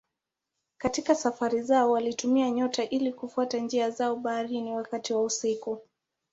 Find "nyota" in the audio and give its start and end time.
2.51-2.83